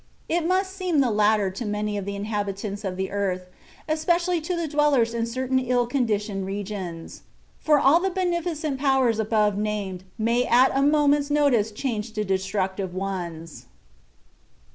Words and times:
It 0.27 0.47
must 0.47 0.75
seem 0.75 0.99
the 0.99 1.11
latter 1.11 1.51
to 1.51 1.63
many 1.63 1.95
of 1.95 2.05
the 2.05 2.15
inhabitants 2.15 2.83
of 2.83 2.97
the 2.97 3.11
earth, 3.11 3.45
especially 3.87 4.41
to 4.41 4.55
the 4.55 4.67
dwellers 4.67 5.13
in 5.13 5.27
certain 5.27 5.59
ill 5.59 5.85
conditioned 5.85 6.47
regions. 6.47 7.21
For 7.59 7.79
all 7.79 7.99
the 7.99 8.09
beneficent 8.09 8.79
powers 8.79 9.19
above 9.19 9.59
named 9.59 10.03
may 10.17 10.43
at 10.45 10.75
a 10.75 10.81
moment's 10.81 11.29
notice 11.29 11.71
change 11.71 12.13
to 12.13 12.23
destructive 12.25 12.95
ones. 12.95 13.67